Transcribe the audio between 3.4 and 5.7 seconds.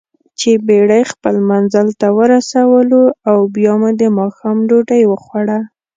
بیا مو دماښام ډوډۍ وخوړه.